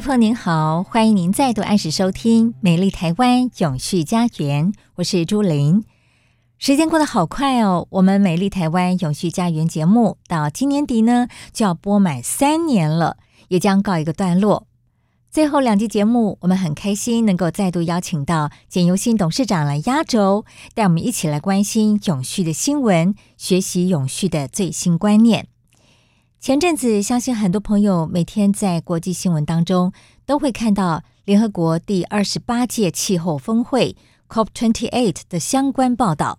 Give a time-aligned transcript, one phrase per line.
[0.00, 5.84] 朋友您好，欢迎您再度按时收听《美丽台湾永续家园》，我是朱琳。
[6.58, 14.66] 时间过得好快哦，我们《美丽台湾永续家园》节目到今年底呢就要播满三年了，也将告一个段落。
[15.30, 25.48] 最后两集节目，我们很开心能够再度邀请到简尤新董事长来压轴，带我们一起来关心永续的新闻，学习永续的最新观念。
[26.40, 29.92] 前阵子，相信很多朋友每天在国际新闻当中
[30.24, 33.94] 都会看到联合国第二十八届气候峰会
[34.26, 36.38] （COP28） 的相关报道。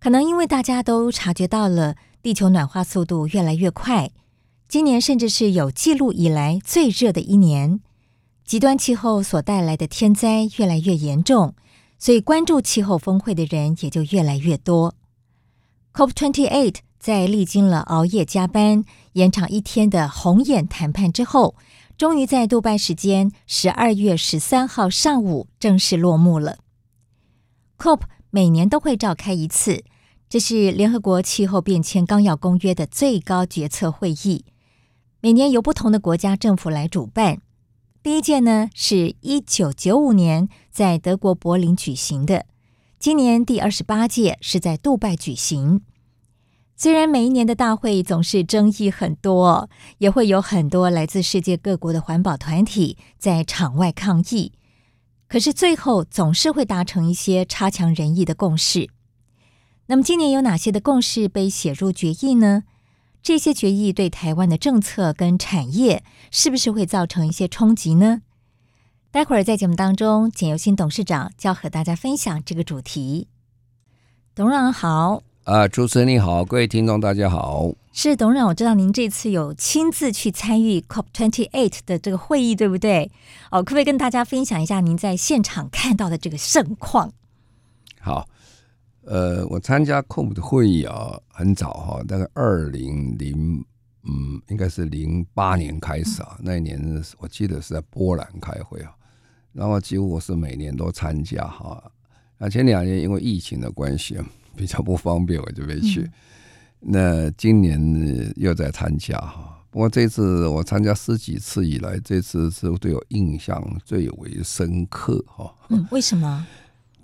[0.00, 4.10] 可能因为大家都察觉到了地球暖化速度越来越快，
[4.66, 7.80] 今年甚至是有记录以来最热的一年，
[8.46, 11.54] 极端气候所带来的天灾越来越严重，
[11.98, 14.94] 所以关注气候峰会的人也就越来越多。
[15.92, 21.54] COP28 在历经了熬夜加班，延长一天的红眼谈判之后，
[21.96, 26.58] 终于在杜拜时间十二月十三号上午正式落幕了。
[27.78, 29.84] COP 每年都会召开一次，
[30.28, 34.44] 这是联合国气候变迁纲要公约的最高决策会议，
[35.20, 37.40] 每年由不同的国家政府来主办。
[38.02, 42.46] 第一届呢是一九九五年在德国柏林举行的，
[42.98, 45.82] 今年第二十八届是在杜拜举行。
[46.80, 49.68] 虽然每一年的大会总是争议很多，
[49.98, 54.52] 也会有很多来自世界各国的环保团体在场外抗议，
[55.26, 58.88] 可是最后总是会达成一些差强人意的共识。
[59.86, 62.62] 那么今年有哪些的共识被写入决议呢？
[63.20, 68.22] 这些决议对台湾的政策跟产业是不是会造成一些冲击呢？
[69.10, 73.26] 待会儿在节目当中，简尤新董事长就要和大家分享这个主题。
[74.36, 75.27] 董事长好。
[75.48, 77.72] 啊，主持人你好，各位听众大家好。
[77.90, 83.10] 是董事长，我知道您这次有亲自去参与 COP28 的这个会议，对不对？
[83.50, 87.10] 哦，可不可以跟大家分享一下您在现场看到的这个盛况？
[87.98, 88.28] 好，
[89.06, 93.64] 呃，我参加 COP 的会议啊，很早哈，大概二零零，
[94.02, 96.78] 嗯，应该是零八年开始啊，嗯、那一年
[97.16, 98.94] 我记得是在波兰开会啊，
[99.54, 101.82] 然后几乎我是每年都参加哈。
[102.36, 104.18] 那前两年因为疫情的关系
[104.58, 106.00] 比较不方便，我就没去。
[106.00, 106.12] 嗯、
[106.80, 115.54] 那今年又在参加哈，不过这次我参加十几次以来，这次是对我印象最为深刻哈。
[115.68, 116.44] 嗯，为什么？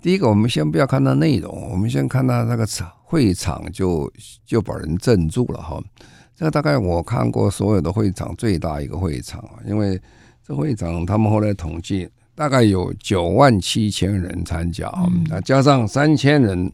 [0.01, 4.11] 第一个，我们先不要看它内容，我们先看它那个场会场就
[4.45, 5.81] 就把人镇住了哈。
[6.35, 9.99] 这个大概我看过所有的会场最大一个会场啊，因为
[10.45, 16.71] 这会场他们后来统计大概有九万七千人参加啊，那加上三千人。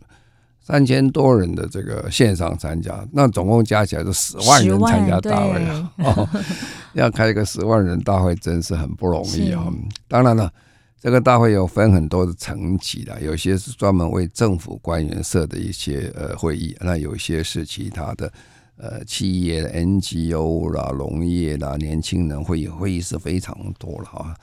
[0.72, 5.92] 三千多人的这个线上参加，那总共加起来是十万人参加大会啊！
[5.98, 6.30] 哦，
[6.96, 9.68] 要开一个十万人大会，真是很不容易啊！
[10.08, 10.50] 当然了，
[10.98, 18.32] 这个大会有分很多的层级的，有些是专门为政府官员设的一些呃会议，那有些是其他的
[18.78, 24.34] 呃企业 NGO 啦、农业啦、年轻人会议，会议是非常多了哈。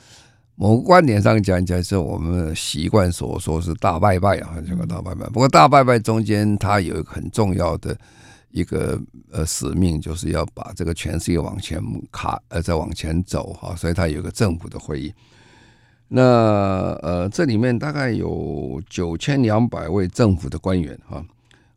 [0.61, 5.25] 某个观点上讲讲，是我们习惯所说是大拜拜啊，这个大拜拜。
[5.29, 7.97] 不过大拜拜中间，它有一个很重要的
[8.51, 9.01] 一个
[9.31, 11.81] 呃使命，就是要把这个全世界往前
[12.11, 13.73] 卡，呃，再往前走哈。
[13.77, 15.15] 所以它有一个政府的会议。
[16.09, 16.23] 那
[17.03, 21.25] 呃，这里面大概有九千两百位政府的官员哈，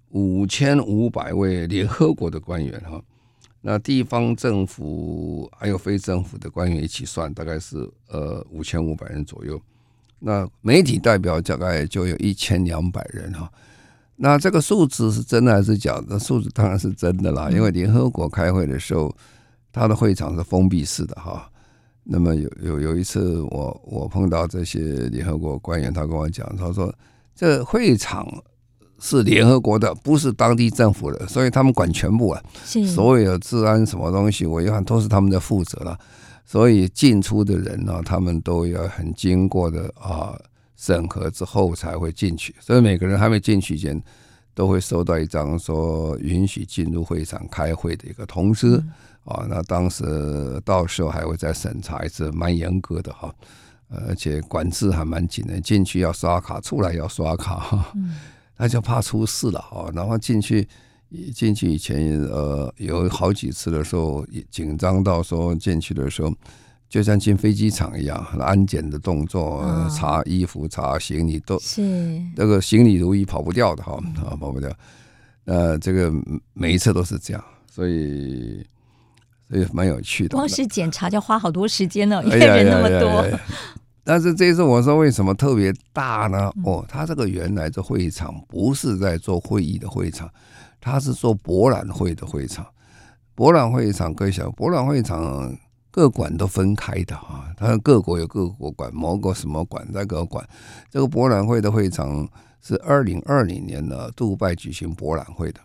[0.10, 3.00] 五千五百位联合国的官员哈。
[3.62, 7.78] 那地方政府还有非政府的官员一起算，大概是
[8.10, 9.62] 呃五千五百人左右。
[10.18, 13.52] 那媒体代表大概就有一千两百人哈。
[14.16, 16.20] 那这个数字是真的还是假的？
[16.20, 19.16] 数字当然是真的啦，因为联合国开会的时候，
[19.72, 21.50] 他的会场是封闭式的哈。
[22.04, 24.80] 那么有有有一次我我碰到这些
[25.10, 26.94] 联合国官员，他跟我讲，他说
[27.36, 28.28] 这会场
[29.02, 32.42] 是联合国的，不是当地政府的，所以他们管全部啊，
[32.96, 35.98] 所有治安什么东西，我一看都是他们的负责了。
[36.46, 40.38] 所以进出的人呢，他们都要很经过的啊
[40.76, 42.54] 审核之后才会进去。
[42.60, 44.00] 所以每个人还没进去前，
[44.54, 48.76] 都会收到一张说允许进入会场开会的一个通知
[49.24, 49.48] 啊。
[49.50, 53.34] 那当时到时候还会再审查一次，蛮严格的哈，
[54.08, 57.94] 而且管制还蛮紧的，进去要刷卡，出来要刷卡哈。
[58.62, 59.90] 那就怕出事了哈。
[59.96, 60.68] 然后进去。
[61.36, 66.34] 进去以前，呃，有好几次的时候，紧张到说进去的时候，
[66.88, 71.82] 就像进飞机场一样，安检的动作，哦、查衣服、查行李都是
[72.34, 74.72] 那个行李如意跑不掉的哈，啊，跑不掉。
[75.44, 76.10] 呃，这个
[76.54, 78.66] 每一次都是这样，所以
[79.50, 80.38] 所以蛮有趣的。
[80.38, 83.10] 光是检查就花好多时间呢，因为人那么多。
[83.10, 83.40] 哎呀哎呀哎呀
[84.04, 86.52] 但是这次我说为什么特别大呢？
[86.66, 90.30] 哦，他这个原来这会场不是在做会议的会场。
[90.84, 92.66] 他是做博览会的会场，
[93.36, 95.56] 博览会场各小博览会场
[95.92, 100.44] 各馆都分开的啊，它各国有各国馆，某个什么馆在各馆。
[100.90, 102.28] 这个博览会的会场
[102.62, 105.60] 是二零二零年的杜拜举行博览会的，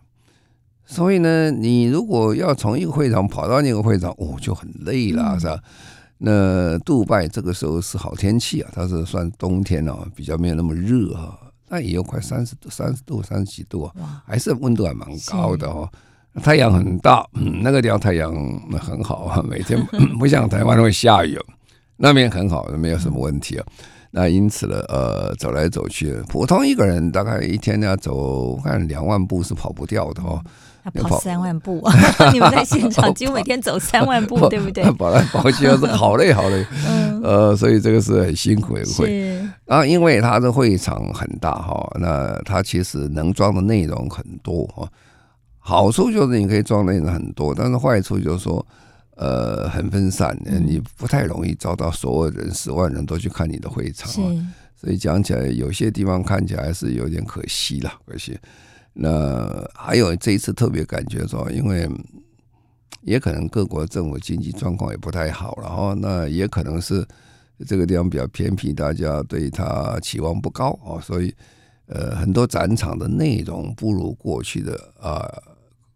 [0.84, 5.58] 所以呢，你如果要从一个会场跑到那个会场，哦，就很累了，是吧？
[6.18, 11.38] 那杜拜这个时候是好天气啊，它是算冬天啊，比较没有那么热啊。
[11.68, 15.88] 那也有快三十度、三十度、三十几度啊，还是温度还蛮高的哦。
[16.42, 18.32] 太阳很大，嗯，那个地方太阳
[18.78, 19.78] 很好啊，每天
[20.18, 21.38] 不像台湾会下雨，
[21.96, 23.66] 那边很好，没有什么问题啊。
[24.12, 30.38] 那因此呢，呃，走来走去，普通一个人大概一天要走看两万步是跑不掉的哦。
[30.38, 30.44] 要
[30.90, 31.82] 跑三万步，
[32.32, 34.84] 你们在现场几乎每天走三万步，对不对？
[34.92, 36.66] 跑来跑去是好累好累，
[37.22, 39.36] 呃，所以这个是很辛苦的会。
[39.64, 44.88] 然后因为它的会场很大哈，那它其实能装的内容很多哈。
[45.58, 48.64] 好处就是你可以装内容很多，但是坏处就是说，
[49.16, 54.08] 呃，很分散，你不太容易招到所有人，十万人都去看你的会场。
[54.78, 58.38] 所以讲起来，有些地方看起来是有点可惜了，可惜。
[58.98, 61.86] 那还有这一次特别感觉说，因为
[63.02, 67.06] 也可能各国政府经济状况也不太好，然后那也可能是
[67.66, 71.34] 这个地方比较偏僻，大家对它期望不高啊，所以
[71.88, 75.30] 呃很多展场的内容不如过去的啊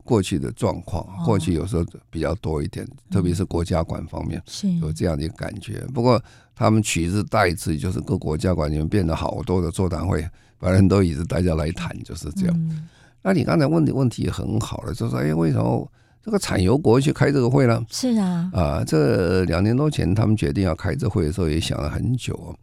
[0.05, 4.43] 过去的状况，过去有时候比较多一点，特别是国家馆方面
[4.82, 5.81] 有这样的一个感觉。
[5.94, 6.23] 不过
[6.55, 10.23] 他们取之代之，就是各国家馆里面变得好多的座谈会。
[10.61, 12.55] 反正都椅子，大家来谈就是这样。
[12.55, 12.87] 嗯、
[13.23, 15.91] 那你刚才问的问题也很好了，就是说，哎，为什么
[16.23, 17.83] 这个产油国去开这个会呢？
[17.91, 22.55] 是啊，啊，这两年多前他们决定要开这会的时候，也想了很久。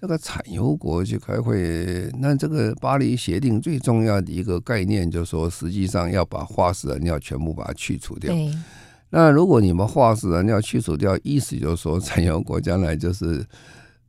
[0.00, 8.32] 这个产油国去开会，那这个巴黎协定最重要的一个概念，就是说，实际上要把化石燃料全部把它去除掉。
[9.10, 13.44] 那如果你们化石燃料去除掉，意思就是说，产油国将来就是。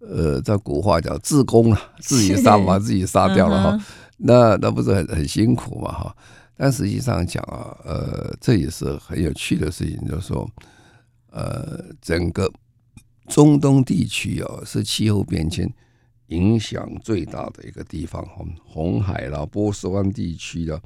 [0.01, 3.85] 呃，在古话叫自宫了，自己杀把自己杀掉了哈，是
[4.17, 6.15] 那那不是很很辛苦嘛哈？
[6.57, 10.49] 但实际上讲啊，呃，这也是很有趣的事情，就是说，
[11.31, 12.51] 呃，整个
[13.27, 15.71] 中东地区啊，是气候变迁
[16.27, 20.79] 影响最大的一个地方哈，红海啦、波斯湾地区啦，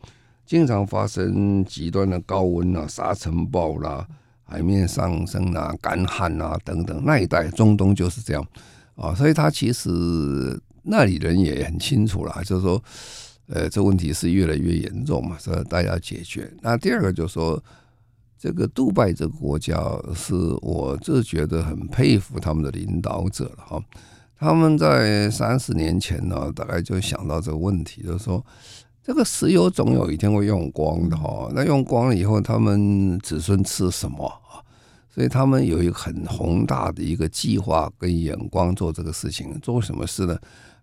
[0.46, 4.08] 经常发生极端的高温啊、沙尘暴啦、
[4.44, 8.46] 海面上升啊、干旱啊等等，那一带中东就是这样。
[8.96, 9.90] 啊，所以他其实
[10.84, 12.82] 那里人也很清楚了，就是说，
[13.48, 16.52] 呃，这问题是越来越严重嘛，所以大家解决。
[16.62, 17.62] 那第二个就是说，
[18.40, 19.76] 这个杜拜这个国家
[20.14, 23.84] 是我就觉得很佩服他们的领导者了哈。
[24.38, 28.46] 他们在三十年前呢，大概就想到这个问题，就是说，
[29.04, 31.50] 这个石油总有一天会用光的哈。
[31.54, 34.32] 那用光了以后，他们子孙吃什么？
[35.16, 40.38] 所以他们有一个很宏大的一个计划跟眼光做这个事情，做什么事呢？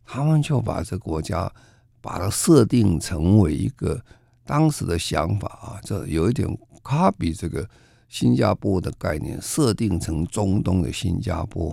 [0.06, 1.52] 他们就把这国家
[2.00, 4.02] 把它设定成为一个
[4.46, 6.48] 当时的想法啊，这有一点
[6.82, 7.68] 卡比这个
[8.08, 11.68] 新加坡的概念，设定成中东的新加坡。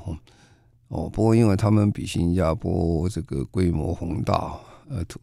[0.90, 5.18] 哦，不过因为他们比新加坡这个规模宏大，呃土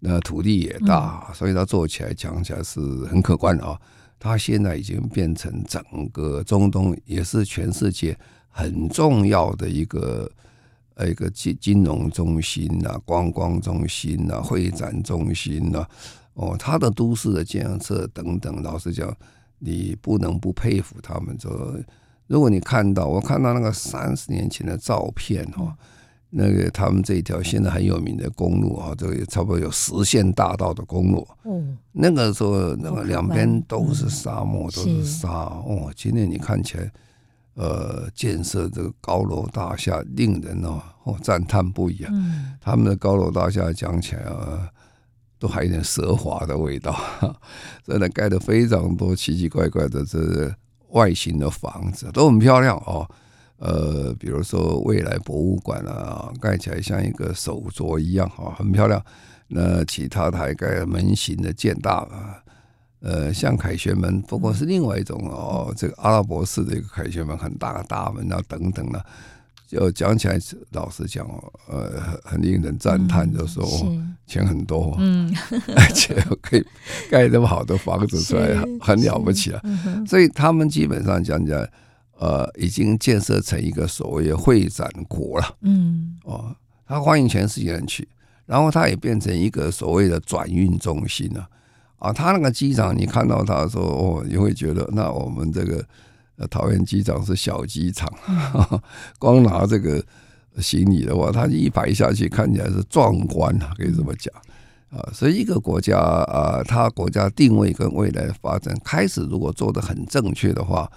[0.00, 3.80] 那土地也大，所以他做起来讲起来是很可观的啊。
[4.24, 10.30] 它现在已经变成整个中东，也是全世界很重要的一个
[10.94, 15.86] 呃一个金金融中心呐、观光中心呐、会展中心呐、
[16.32, 19.14] 哦，它的都市的建设等等，老实讲，
[19.58, 21.38] 你不能不佩服他们。
[21.38, 21.78] 说，
[22.26, 25.76] 如果你看到我看到那个三十年前的照片哈，
[26.36, 31.26] 那个他们这一条现在很有名的公路啊，这个差不多有十线大道的公路。
[31.44, 35.30] 嗯，那个时候那个两边都是沙漠，都是沙。
[35.30, 36.92] 哦，今天你看起来，
[37.54, 42.12] 呃，建设这个高楼大厦，令人哦哦赞叹不已啊。
[42.60, 44.68] 他们的高楼大厦讲起来啊。
[45.36, 46.96] 都还有点奢华的味道，
[47.84, 50.50] 真的盖的非常多奇奇怪怪的这
[50.90, 53.06] 外形的房子都很漂亮哦。
[53.58, 59.02] 呃，比如说未来博物馆啊，盖起来像一个手镯一样哈，很漂亮。
[59.48, 62.42] 那其他的还盖门型的建大啊，
[63.00, 69.04] 呃，像凯旋门，不过是另外一种哦，这个阿拉伯式的一个凯旋门，很大的大门啊，等等的。
[69.66, 70.38] 就讲起来，
[70.72, 73.66] 老实讲哦，呃，很令人赞叹，就说
[74.26, 75.34] 钱很多，嗯，
[75.74, 76.64] 而且可以
[77.10, 79.60] 盖这么好的房子出来， 很了不起了。
[80.06, 81.66] 所以他们基本上讲讲，
[82.18, 86.54] 呃，已经建设成一个所谓的会展国了，嗯，哦，
[86.86, 88.06] 他欢迎全世界人去，
[88.46, 91.48] 然后他也变成一个所谓的转运中心了，
[91.98, 95.84] 啊，他那个机场，你看到他的时候，哦，你会觉得，那我们这个。
[96.36, 98.12] 呃，桃园机场是小机场，
[99.20, 100.04] 光拿这个
[100.58, 104.34] 行李的话，它一排下去看起来是壮观啊，可以这么讲
[104.90, 104.98] 啊。
[105.12, 110.90] 所以一个国家啊，它国家定位跟未来的发展开始如果做得很正确的话，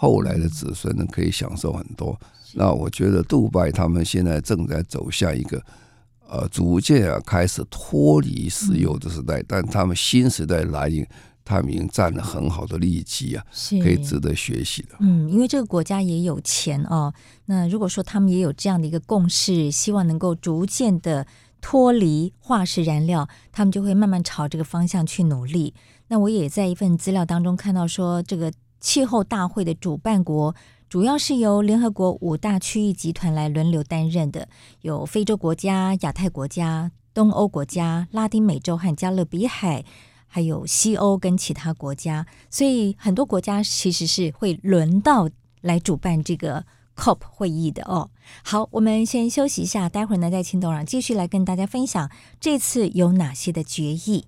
[0.00, 2.18] 后来的子孙呢可以享受很多。
[2.54, 5.62] 那我觉得杜拜他们现在正在走向一个
[6.26, 11.06] 呃，逐渐啊开始脱离石油的时代，但他们新时代来临。
[11.42, 14.90] 他们已经占了很好的利基啊，是可以值得学习的。
[15.00, 17.12] 嗯，因为这个国家也有钱哦。
[17.46, 21.26] 那如果说他们也有这样的一个共识，希望能够逐渐的
[21.60, 25.74] 脱离化石燃料，他们就会慢慢朝这个方向去努力。
[26.06, 30.54] 那我也在一份资料当中看到说，这个气候大会的主办国
[30.88, 34.48] 主要是由联合国五大区域集团来轮流担任的，
[34.80, 39.84] 有非洲国家、亚太国家、东欧国家、拉丁美洲和加勒比海。
[40.32, 45.28] 还有西欧跟其他国家，所以很多国家其实是会轮到
[45.60, 48.08] 来主办这个 COP 会议的哦。
[48.44, 52.08] 好，我们先休息一下，待会儿呢再请董事长继续来跟大家分享
[52.38, 54.26] 这次有哪些的决议。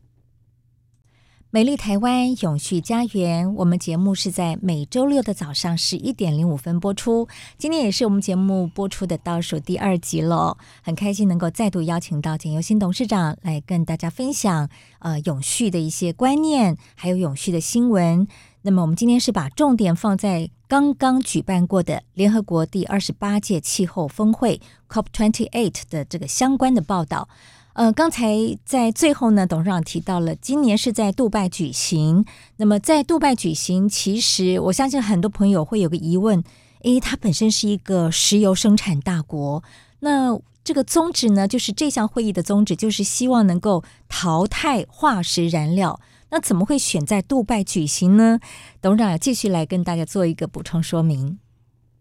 [1.55, 7.29] 美丽台湾永续家园，我们节目是在每周六的早上十一点零五分播出。
[7.59, 18.27] 今天也是我们节目播出的倒数第二集了，很开心能够再度邀请到简尤新董事长来跟大家分享呃永续的一些观念，还有永续的新闻。
[18.63, 27.29] 那么我们今天是把重点放在刚刚举办过的联合国第二十八届气候峰会 COP28 的这个相关的报道。
[27.75, 32.25] 呃，刚才在最后呢，董事长提到了今年是在杜拜举行。
[32.59, 36.45] 那么在杜拜举行，其实我相信很多朋友会有个疑问：
[36.83, 39.65] 诶，它本身是一个石油生产大国，
[40.01, 45.99] 那这个宗旨呢，就是这项会议的宗旨就是希望能够淘汰化石燃料。
[46.31, 48.39] 那怎么会选在杜拜举行呢？
[48.81, 51.39] 董事长继续来跟大家做一个补充说明。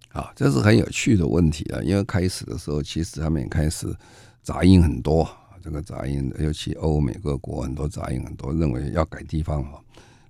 [0.10, 3.96] 啊，这是很有趣的问题啊，因为开始的时候，其实他们也开始
[4.44, 5.30] 杂音很多。
[5.63, 9.82] 这个杂音，尤其欧美各国很多杂音很多，认为要改地方哈。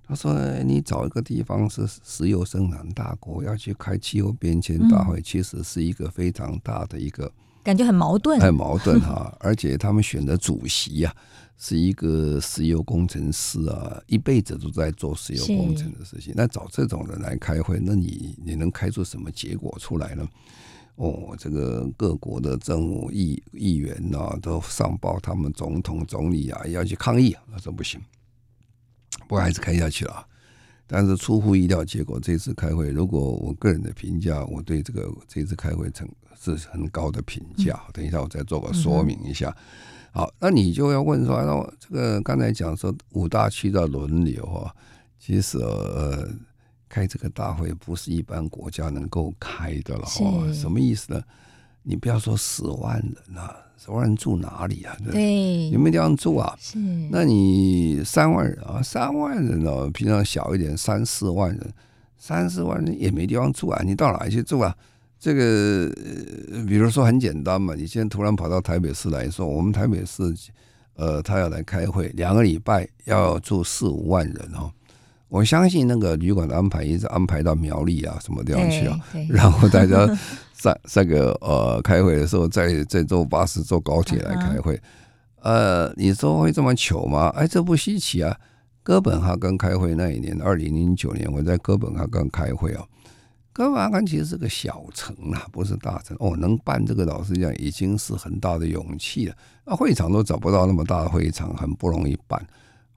[0.04, 0.34] 他说
[0.66, 9.34] ：“你找一个地方是石油生产大国，要去开气候变迁大会，其实是一个非常大的一个感觉很矛盾，很矛盾哈。
[9.40, 11.14] 而且他们选的主席呀，
[11.56, 16.34] 是一个石油工程师啊，一辈子都在做石油工程的事情。
[16.36, 20.28] 那找这种人来开会，那你你能开出什么结果出来呢？”
[20.96, 27.34] 哦，这个各国的政务议议员呐、啊，都上报他们总统、总理啊，要去抗议。
[27.50, 28.00] 他说不行，
[29.26, 30.26] 不过还是开下去了。
[30.86, 36.06] 但是出乎意料，结果这次开会，如果我个人的评价，我对这个这次开会成
[36.38, 37.82] 是很高的评价。
[37.94, 39.56] 等一下我再做个说明一下。
[40.12, 44.70] 好，那你就要问说，那这个刚才讲说五大区的轮流啊，
[45.18, 46.28] 其实呃。
[46.92, 51.22] 开这个大会不是一般国家能够开的了哦，什么意思呢？
[51.82, 54.94] 你不要说十万人啊，十万人住哪里啊？
[55.10, 56.54] 对，有没有地方住啊？
[56.60, 56.78] 是，
[57.10, 61.72] 那你三万人啊，三万人哦，平常小一点，三四万人，
[62.18, 64.76] 三四万人也没地方住啊，你到哪里去住啊？
[65.18, 65.90] 这个，
[66.68, 70.22] 比如说很简单嘛，你现在突然跑到台北市来说，我们台北市，
[70.94, 74.70] 呃，他要来开会，两个礼拜要住四五万人哦。
[75.32, 80.06] 我相信那个旅馆的安排一直安排到苗栗啊什么地方去啊，然后大家
[80.52, 84.78] 在这个呃开会的时候再再坐巴士坐高铁来开会，
[85.40, 87.28] 呃，你说会这么糗吗？
[87.34, 88.36] 哎，这不稀奇啊。
[88.82, 92.84] 哥本哈根开会那一年，二零零九年我在哥本哈根开会啊，
[93.54, 96.36] 哥本哈根其实是个小城啊，不是大城哦。
[96.36, 99.34] 能办这个，老实讲，已经是很大的勇气了。
[99.64, 102.44] 那会场都找不到那么大的会场，很不容易办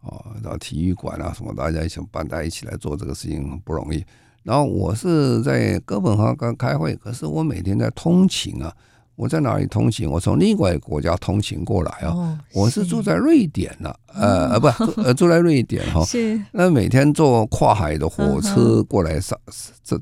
[0.06, 0.26] 哦。
[0.44, 4.04] 到体育馆啊什么，大家一起办，大家一起来做这个事情不容易。
[4.44, 8.74] 然后我是在哥本哈根开会，可是我每天在通勤啊。
[9.16, 10.10] 我在哪里通勤？
[10.10, 12.10] 我从另外一个国家通勤过来啊。
[12.10, 14.68] 哦、我是住在瑞典呢、啊，呃呃不
[15.02, 16.04] 呃住在瑞典哈。
[16.04, 16.42] 是。
[16.52, 19.40] 那每天坐跨海的火车过来上
[19.84, 20.00] 这。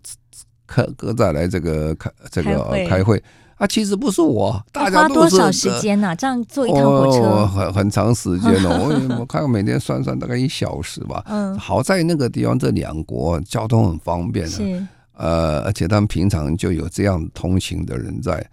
[0.66, 3.22] 可可再来这个开这个开会
[3.63, 6.13] 啊，其实不是我，大家都是花多少时间呢？
[6.17, 8.91] 这样坐一趟火车，很很长时间哦。
[9.10, 11.24] 我我看每天算算大概一小时吧。
[11.27, 18.46] 嗯，好在那个地方这两国交通很方便是呃，而且他们平常就有这样通行的人在，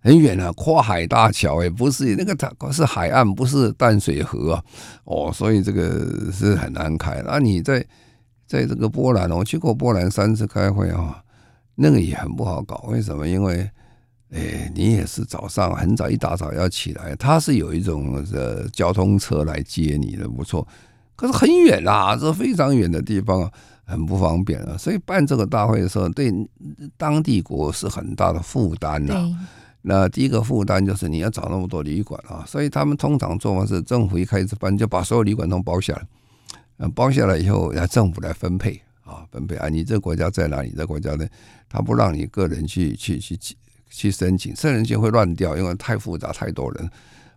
[0.00, 4.62] 很远啊，跨海大桥也不是那个它是海岸，不是淡水河啊。
[5.04, 7.22] 哦，所以这个是很难开。
[7.26, 7.84] 那你在
[8.46, 11.20] 在这个波兰，我去过波兰三次开会啊。
[11.76, 13.28] 那个也很不好搞，为什么？
[13.28, 13.68] 因为，
[14.34, 20.66] 哎，你也是早上很早一大早要起来，他是有一种呃交通车来接你的，不错。
[21.14, 23.52] 可是很远啊，这非常远的地方啊，
[23.84, 24.76] 很不方便啊。
[24.76, 26.32] 所以办这个大会的时候，对
[26.96, 29.14] 当地国是很大的负担呐。
[29.82, 36.06] 那第一个负担就是你要找那么多旅馆啊，所以他们通常做法是政府一开始办就把所有旅馆都包下来，
[36.78, 38.80] 嗯，包下来以后让政府来分配。
[39.04, 39.68] 啊，分配啊！
[39.68, 40.70] 你这个国家在哪里？
[40.70, 41.26] 这个国家呢？
[41.68, 43.36] 他不让你个人去去去
[43.96, 46.90] 去申请，申请会乱掉，因为太复杂，太多人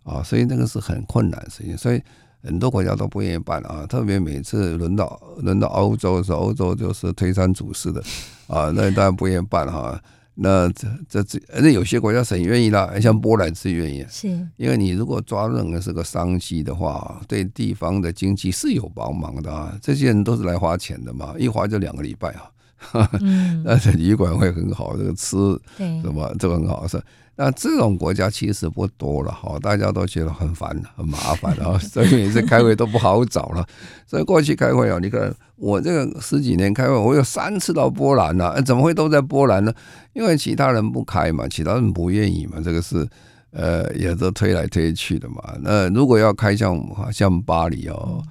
[0.03, 1.77] 啊，所以那个是很困难的事情。
[1.77, 2.01] 所以
[2.41, 3.85] 很多国家都不愿意办啊。
[3.85, 8.01] 特别每次轮到轮到欧洲的时候，欧洲就是推三阻四的
[8.47, 10.01] 啊，那当然不愿意办哈、啊。
[10.39, 19.77] 那这这这，那有些国家是很愿意啦，像波兰是愿意，是因为你如果抓任何是个商机的话，对地方的经济是有帮忙的啊。
[19.81, 22.49] 这些人都是来花钱的嘛，一花就两个礼拜啊。
[23.21, 25.37] 嗯，但是旅馆会很好，这个吃
[25.77, 27.01] 什么这个很好是。
[27.39, 33.63] 那这种国家其实不多了哈，大家都觉得很烦很麻烦啊， 所以每次开会都不好找了。
[34.07, 39.71] 所以过去开会啊，你看我这个十几年开会，我有三次到波兰了，怎么会都在波兰呢？
[40.13, 43.07] 因为其他人不开嘛，其他人不愿意嘛，这个是
[43.51, 45.53] 呃也都推来推去的嘛。
[45.61, 48.23] 那如果要开像像巴黎哦。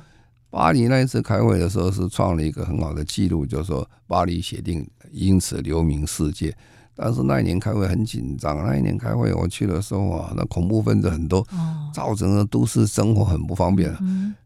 [0.50, 6.56] 巴黎那一次开会的时候是创了一个很好的记录，就是说巴黎协定因此留名世界。
[6.98, 11.46] 但是那一年开会很紧张，那一年开会我去的时候啊，那恐怖分子很多，
[11.92, 13.94] 造成了都市生活很不方便。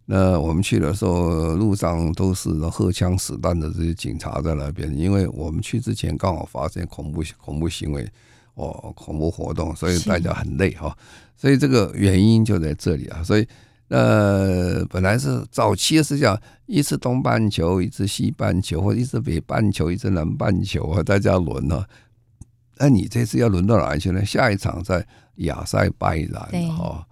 [0.05, 8.05] 那我们去的时候，路上都是荷枪实弹的这些警察在那边，因为我们去之前刚好发生恐怖恐怖行为
[8.55, 10.93] 哦，恐怖活动，所以大家很累哈。
[11.37, 13.47] 所以这个原因就在这里啊，所以。
[13.91, 21.85] 呃，本来是早期是讲一次东半球，一次西半球，或者一次北半球，一次南半球啊，大家轮呢。
[22.79, 24.25] 那你这次要轮到哪里去呢？
[24.25, 25.05] 下一场在
[25.39, 27.05] 亚塞拜然哈。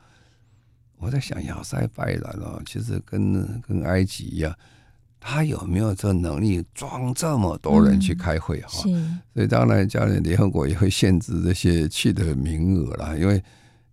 [0.99, 4.55] 我在想亚塞拜然哦，其实跟跟埃及一样，
[5.19, 8.85] 他有没有这能力装这么多人去开会哈？
[9.35, 13.43] 所以当然，将来联合国也会限制这些去的名额了，因为。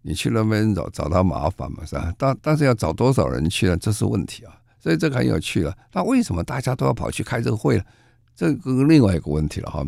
[0.08, 2.14] 你去那边找找他麻烦嘛，是吧？
[2.16, 3.76] 但但是要找多少人去呢？
[3.76, 4.56] 这是问题啊。
[4.80, 5.76] 所以这个很有趣了。
[5.92, 7.84] 那为什么大家都要跑去开这个会呢？
[8.36, 9.84] 这个另外一个问题了哈。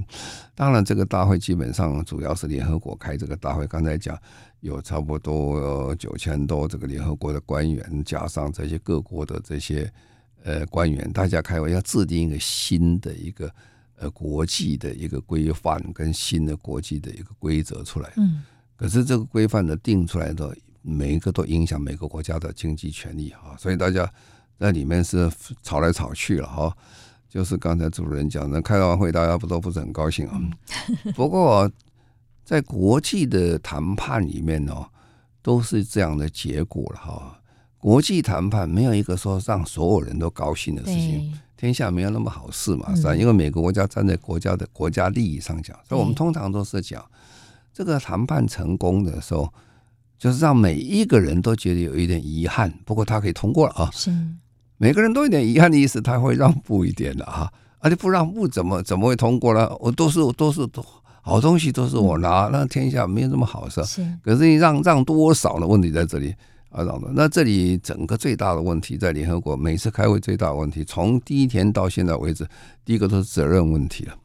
[0.55, 3.67] 当然，这个大会基本上主要是联合国开这个大会。
[3.67, 4.17] 刚才讲
[4.61, 9.87] 有差不多九千多这个联合国的官员，加上这些各国的这些
[10.43, 13.53] 呃官员，大家开会要制定一个新的一个
[13.97, 18.11] 呃国际的一个规范跟新的国际的一个规则出来。
[18.17, 18.41] 嗯。
[18.77, 24.09] 可是这个规范的定出来的每一个都影响每个国家的经济权利啊，所以大家
[24.59, 25.29] 在里面是
[25.63, 26.71] 吵来吵去了哈。
[27.27, 30.39] 就是刚才主持人讲的，开完会大家不都不是很高兴啊。
[31.13, 31.69] 不过
[32.45, 34.85] 在国际的谈判里面呢，
[35.41, 37.41] 都是这样的结果了哈。
[37.77, 43.13] 国际谈判没有一个说让所有人都高兴的事情，天下没有那么好事嘛，是吧？
[43.13, 47.03] 因为每个国家站在国家的国家利益上讲，所以我们通常都是讲。
[47.77, 49.53] 这个谈判成功的时候，
[50.17, 53.87] 就是让每一个人都觉得有一点遗憾，不过他可以通过了啊。
[53.93, 54.11] 是，
[54.77, 57.53] 每个人都有点遗憾的意思，他会让步一点的啊。
[57.77, 59.71] 而且不让步，怎么怎么会通过呢？
[59.79, 60.83] 我都是都是都
[61.21, 63.83] 好东西，都是我拿，那天下没有这么好事。
[63.83, 66.33] 是，可是你让让多少的问题在这里
[66.71, 66.81] 啊？
[66.83, 72.43] 让的那这里整个最大的问题在联合国，每次开会最大的问题，从第一天到现在为止，
[72.83, 74.15] 第一个都是责任问题了。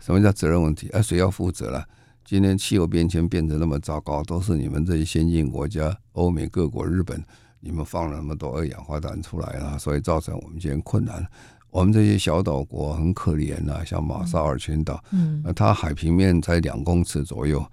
[0.00, 0.88] 什么叫责任问题？
[0.88, 1.84] 啊，谁要负责了？
[2.24, 7.22] 今天气候变迁变得那么糟糕，都是你们这些先进国家、欧美各国、日本，
[7.60, 11.26] 你们放了那么多二氧化碳出来了，所以造成我们今天困难。
[11.70, 17.64] 我们这些小岛国很可怜呐、啊，像马绍尔群岛，嗯，它海平面在两公尺左右，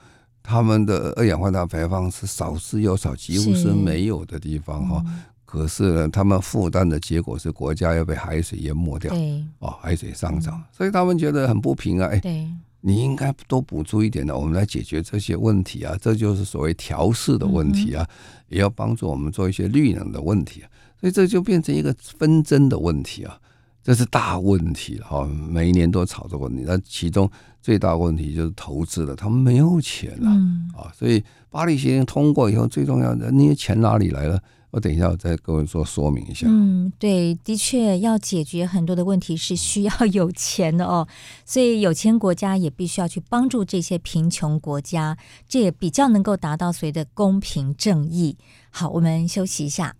[0.41, 5.03] 他们的二氧化碳排放是少之又少，几乎是没有的地方哈。
[5.05, 12.51] 嗯、可是呢，他们负担的结果是国家要被海水淹没掉，对，哦，海水上涨，嗯、所以他们觉得很不平啊，哎，对，
[12.82, 23.38] 你应该多补助一点的，我们来解决这些问题啊，这就是所谓调试的问题啊，嗯、也要帮助我们做一些绿能的问题啊，所以这就变成一个纷争的问题啊。
[23.84, 26.63] 这是大问题了哈，每一年都吵这个问题。
[26.67, 27.28] 那其中
[27.63, 30.30] 最大问题就是投资了，他们没有钱了
[30.78, 30.94] 啊。
[30.94, 34.39] 所以巴黎协定通过以后，最重要的那些钱哪里来了？
[34.71, 36.47] 我等一下我再跟各位说说明一下。
[36.49, 41.07] 嗯，对，的确要解决很多的问题是需要有钱的哦。
[41.45, 48.38] 所以有钱国家也必须要去帮助这些贫穷国家，这也比较能够达到所谓的公平正义。
[48.69, 49.95] 好，我们休息一下。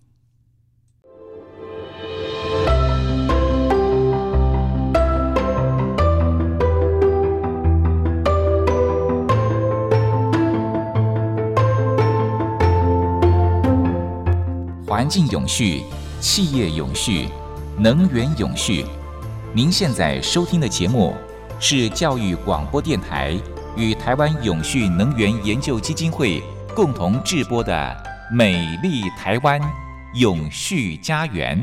[14.92, 15.84] 环境永续，
[16.20, 17.26] 企业永续，
[17.78, 18.84] 能源永续。
[19.54, 21.14] 您现在收听的节目
[21.58, 23.34] 是教育广播电台
[23.74, 26.42] 与台湾永续能源研究基金会
[26.76, 27.72] 共同制播的
[28.34, 29.58] 《美丽台湾
[30.16, 31.58] 永续家园》。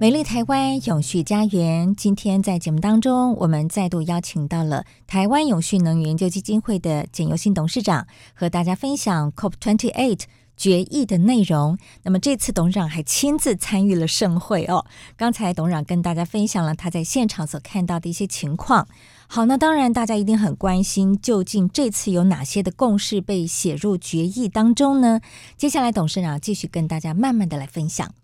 [0.00, 10.20] 美丽台湾永续家园，今天在节目当中，我们再度邀请到了台湾永续能源研究基金会的简尤新董事长，和大家分享 COP Twenty Eight。
[10.56, 14.86] 决议的内容，那么这次董事长还亲自参与了盛会哦。
[15.16, 18.88] 刚才董事长跟大家分享了他在现场所看到的一些情况。
[19.28, 25.20] 好，那当然大家一定很关心，究竟这次有哪些的共识被写入决议当中呢？
[25.56, 28.14] 接下来董事长继续跟大家慢慢的来分享。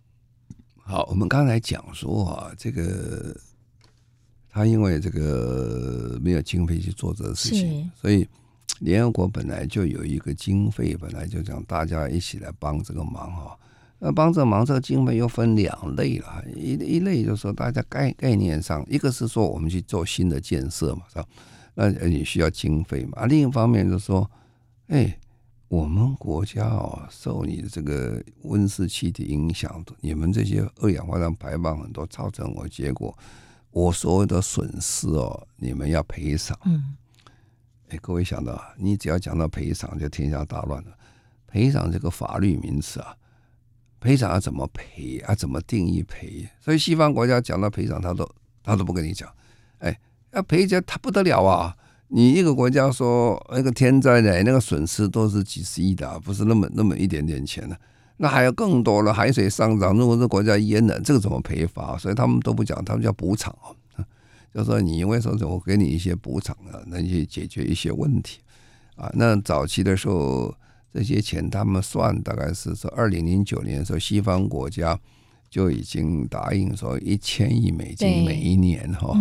[0.76, 3.36] 好，我们刚才讲说啊，这个
[4.48, 8.26] 他因为这个没有经费去做这个事情，所以。
[8.82, 13.56] 联合国本来就有一个经费，本来就讲大家一起来帮这个忙哈。
[14.00, 16.44] 那帮这个忙，这个经费又分两类了。
[16.56, 21.24] 一一类就是说大家概概念上，一个是说我们去做新的建设嘛，是吧？
[21.74, 23.20] 那你需要经费嘛。
[23.20, 24.28] 啊另一方面就是说，
[24.88, 25.16] 哎，
[25.68, 33.16] 我们国家哦，受你这个温室气体影响，你们这些二氧化碳排放很多，造成我结果
[33.70, 36.58] 我所有的损失哦，你们要赔偿。
[36.64, 36.96] 嗯。
[37.98, 40.90] 各位想到，你只要讲到赔偿，就天下大乱了。
[41.46, 43.14] 赔偿这个法律名词啊，
[44.00, 45.34] 赔偿要怎么赔啊？
[45.34, 46.48] 怎么定义赔？
[46.58, 48.28] 所以西方国家讲到赔偿，他都
[48.62, 49.28] 他都不跟你讲。
[49.78, 50.00] 哎，
[50.32, 51.76] 要赔钱他不得了啊！
[52.08, 57.78] 你一个国家说那个天灾的那个损失都是几十亿的，不是那么那么一点点钱的，
[58.18, 59.12] 那还有更多了。
[59.12, 61.96] 海水上涨，如果是国家淹了，这个怎么赔法？
[61.98, 63.72] 所以他们都不讲，他们叫补偿啊。
[64.54, 68.40] 就说你因为说，我给你一些补偿啊，能去解决一些问题
[68.96, 69.10] 啊。
[69.14, 70.54] 那早期的时候，
[70.92, 74.98] 这些钱他们算大概是说，二零零九年的时候，西方国家
[75.48, 79.18] 就已经答应说一千亿美金每一年哈。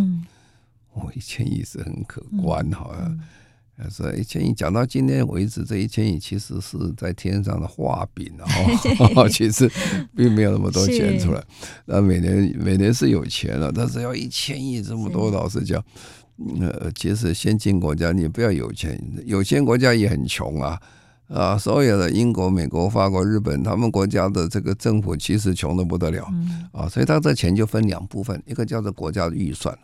[0.94, 2.94] 哦，一千亿是很可观哈。
[3.90, 8.32] 是一千亿，讲到今天为止，这一千亿其实是在天上的画饼
[9.16, 9.70] 哦， 其实
[10.16, 11.44] 并没有那么多钱出来。
[11.86, 15.84] 那每年每年是有钱了，但是要一千亿这么多，老实讲，
[16.60, 20.80] 呃，其实先进国家你不要有钱，有钱国家也很穷啊
[21.28, 21.58] 啊！
[21.58, 26.28] 所有的英国、美国、法国、日本，他们国家的这个政府其实穷的不得了
[26.72, 29.78] 啊，所以他这钱就分两部分，一个叫做国家的预算。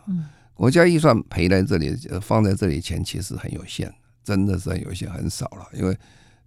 [0.57, 3.93] 国家预算赔在这里，放在这里钱其实很有限，
[4.23, 5.67] 真的是很有限，很少了。
[5.71, 5.95] 因为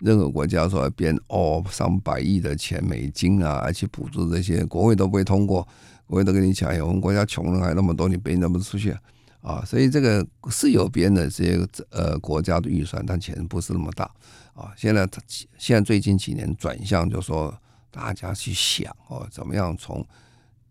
[0.00, 5.66] 任何国家说要编哦上百亿的钱美金啊，而且补助这些，国会都不会通过。
[6.06, 8.90] 国会都跟你讲，哎，我们国家穷人还那么多，你编那么出去
[9.42, 9.62] 啊？
[9.64, 14.10] 所以这个是有编的这些呃国家的预算，但钱不是那么大
[14.54, 14.72] 啊。
[14.76, 15.22] 现在他
[15.56, 17.56] 现在最近几年转向，就说
[17.92, 20.04] 大家去想哦，怎么样从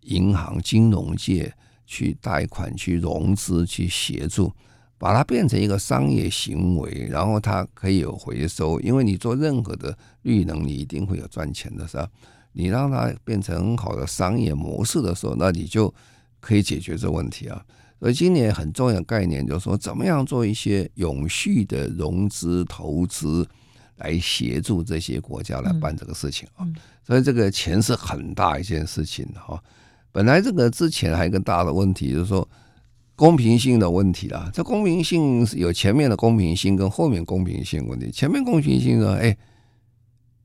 [0.02, 1.54] 银行金融界。
[1.89, 4.54] 去贷款、去融资、去协助，
[4.99, 8.80] 把它变成一个商业行为，然后它可以有回收。
[8.82, 12.08] 因为你做任何的绿能，你一定会有赚钱的，是吧？
[12.54, 15.91] 你让它变成很好的商业模式的时候，那你就
[16.39, 17.60] 可以解决这问题啊。
[17.99, 23.47] 所以今年很重要的概念就是说，怎么样做一些永续的融资投资，
[23.95, 26.67] 来协助这些国家来办这个事情啊。
[27.04, 29.60] 所以这个钱是很大一件事情哈。
[30.12, 32.48] 本来这个之前还有一个大的问题，就是说
[33.15, 34.50] 公平性的问题啦。
[34.54, 38.10] 这公平性有前面的公平性跟后面公平性问题。
[38.12, 39.38] 前面公平性呢，哎，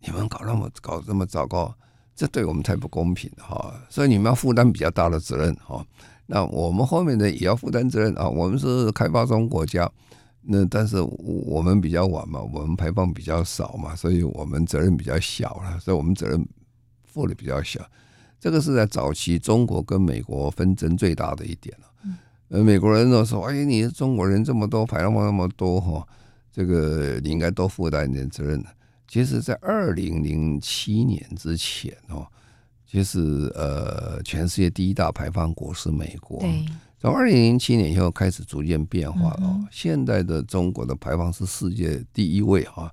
[0.01, 1.75] 你们搞那么搞这么糟糕，
[2.15, 3.75] 这对我们太不公平哈。
[3.89, 5.85] 所以你们要负担比较大的责任哈。
[6.27, 8.29] 那我们后面的也要负担责任啊。
[8.29, 9.91] 我们是开发中国家，
[10.43, 16.47] 那但是我们比较晚嘛，我们排放比较少嘛，所以我们责任比较小了，所以我们责任
[17.05, 17.81] 负的比较小。
[18.45, 22.15] 这个是在早期中国跟美国纷争最大的一点了。
[22.49, 26.07] 呃，美国人都说：“哎，你中国人这么多，排放那么多哈，
[26.53, 28.63] 这个你应该多负担一点责任。”
[29.09, 32.27] 其实，在二零零七年之前哦，
[32.87, 36.39] 其实呃，全世界第一大排放国是美国。
[36.41, 36.67] 对。
[37.01, 39.41] 从二零零七年以后开始逐渐变化了。
[39.45, 42.93] 嗯、现在的中国的排放是世界第一位哈，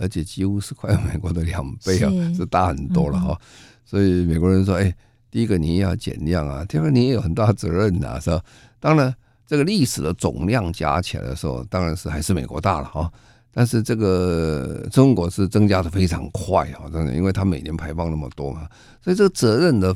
[0.00, 3.38] 而且几乎是快美国的两倍啊，是，是大很多了哈。
[3.38, 3.46] 嗯、
[3.84, 4.94] 所以美国人说：“哎，
[5.30, 8.42] 第一个你也要减量啊， 第二个你也有很大责任呐、啊，是吧？”
[8.80, 9.14] 当然，
[9.46, 13.12] 这个历史的总量加起来的时候，当然是还是美国大了哈。
[13.52, 18.68] 但是这个中国是增加的非常快啊，真的，因为它每年排放那么多嘛，
[19.02, 19.94] 所以这个责任的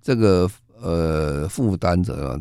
[0.00, 0.48] 这个
[0.80, 2.40] 呃负担者，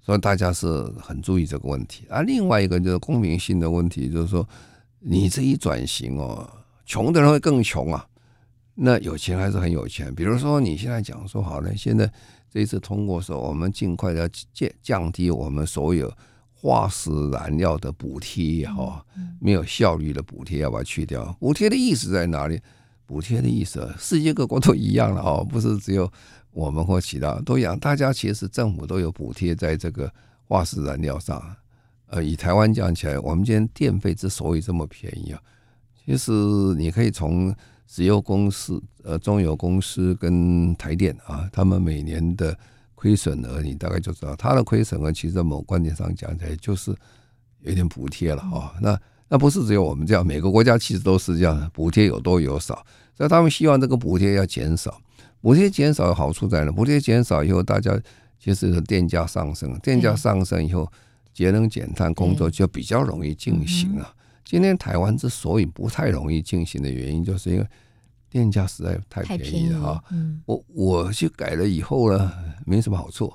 [0.00, 0.66] 所以大家是
[1.00, 2.04] 很注意这个问题。
[2.10, 4.46] 啊，另外一个就是公平性的问题，就是说
[5.00, 6.48] 你这一转型哦，
[6.86, 8.06] 穷的人会更穷啊，
[8.74, 10.14] 那有钱还是很有钱。
[10.14, 12.10] 比如说你现在讲说好了，现在
[12.48, 16.12] 这一次通过说，我们尽快的降降低我们所有。
[16.62, 19.02] 化石燃料的补贴哈，
[19.40, 21.34] 没有效率的补贴要把它去掉。
[21.40, 22.60] 补贴的意思在哪里？
[23.06, 26.12] 补贴的意思，世界各国都一样了哦，不是只有
[26.50, 27.78] 我们或其他都一样。
[27.78, 30.12] 大家其实政府都有补贴在这个
[30.44, 31.42] 化石燃料上。
[32.10, 35.40] 呃，以台湾讲起来，我们今天电费之所以这么便宜啊，
[36.04, 36.32] 其实
[36.76, 37.54] 你可以从
[37.86, 42.56] 石油公司、呃中油公司跟台电啊，他们每年的。
[43.02, 46.94] 亏损额，你大概就知道，它的亏损额其实在某观点上讲起来就是
[47.62, 48.74] 有点补贴了啊。
[48.78, 52.84] 那那不是只有我们这样，每个国家其实都是这样，补贴有多有少，
[53.16, 55.00] 所以他们希望这个补贴要减少。
[55.40, 56.70] 补贴减少的好处在哪？
[56.70, 57.98] 补贴减少以后，大家
[58.38, 60.86] 其实是电价上升，电价上升以后，
[61.40, 64.14] 节能减碳工作就比较容易进行了。
[64.44, 67.66] 今天台湾之所以不太容易进行的原因，就是因为。
[68.32, 72.32] 电价实在太便宜了哈，嗯、我我去改了以后呢，
[72.64, 73.26] 没什么好处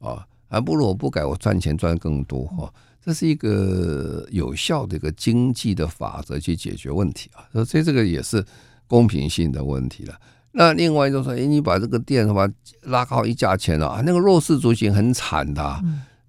[0.00, 2.74] 啊，还不如我不改，我赚钱赚更多哈。
[3.00, 8.44] 这是一个有效的一个经济的法则去解决问题啊，所以这个也是
[8.88, 10.20] 公平性的问题了。
[10.50, 15.80] 那另外就是说，哎，你把这个电什么拉高一价钱了啊，那个弱势族群很惨的，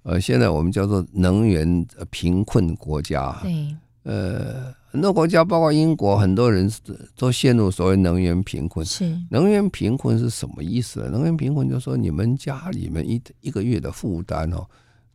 [0.03, 4.73] 呃，现在我们叫做能源贫困国家，对，呃。
[4.93, 6.71] 很多国家，包括英国，很多人
[7.17, 8.85] 都陷入所谓能源贫困。
[8.85, 11.09] 是能源贫困是什么意思呢？
[11.09, 14.63] 能源贫困就是说，你们家里面一一个月的负担哦，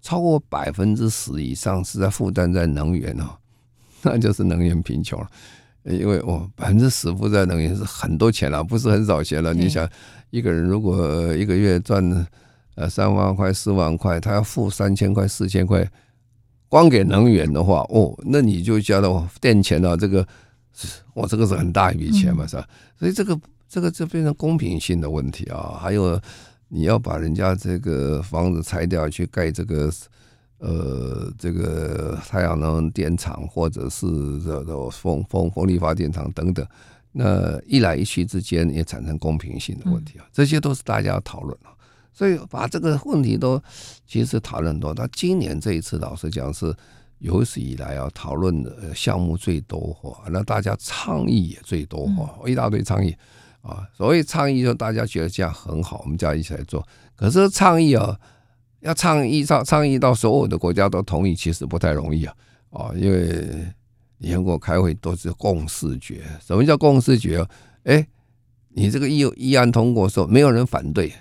[0.02, 3.38] 超过百分之十以上是在负担在能源哦，
[4.02, 5.30] 那就是能源贫穷了。
[5.84, 9.54] 因为哦，百分之十负债能源是很多钱了，不是很少钱了。
[9.54, 9.88] 你想，
[10.30, 12.02] 一个人如果一个月赚
[12.78, 15.90] 呃三万块、四万块，他要付三千块、四千块。
[16.70, 20.26] 光给能源的话，哦，那你就交到电钱啊，这个，
[21.14, 22.68] 我这个是很大一笔钱嘛，是吧？
[22.98, 25.78] 所以这个这个就变成公平性的问题啊。
[25.80, 26.20] 还有，
[26.68, 29.90] 你要把人家这个房子拆掉去盖这个，
[30.58, 34.06] 呃，这个太阳能电厂或者是
[34.42, 36.66] 这个风风风力发电厂等等，
[37.12, 40.26] 那一来一去之间也产生公平性的问题啊。
[40.34, 41.72] 这些都是大家要讨论啊。
[42.18, 43.62] 所以把这个问题都
[44.04, 46.74] 其实讨论多，那今年这一次老实讲是
[47.20, 53.14] 有史以来啊讨论的项目最多哈，那大家倡议也最多哈，一大堆倡议
[53.62, 53.86] 啊。
[53.96, 56.84] 所谓倡议，就大家觉得这样很好，我们就要一起来做。
[57.14, 58.18] 可是倡议啊，
[58.80, 62.34] 要倡议倡倡议到所有的国家都同意，其实不太容易啊
[62.70, 63.48] 啊，因为
[64.16, 66.24] 联合国开会都是共识决。
[66.44, 67.46] 什么叫共识决？
[67.84, 68.04] 哎，
[68.70, 71.12] 你这个议议案通过的时候，没有人反对。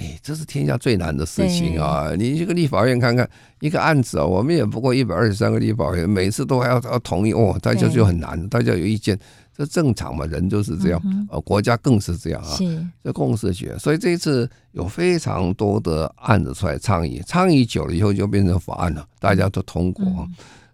[0.00, 2.10] 哎，这是天下最难的事情啊！
[2.16, 3.28] 你这个立法院看看
[3.60, 9.18] 一个案子啊，我们也不过一百二十三个立法院，每次都还要要同意哦，大家就很难，大家有意见，
[9.54, 12.56] 这正常嘛，人就是这样，呃，国家更是这样啊，
[13.04, 20.02] 这共识学，所以这一次有非常多的案子出来倡议，倡议久了以后就变成法案了，大家都通过，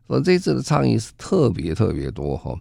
[0.06, 2.54] 所以这次的倡议是特别特别多哈。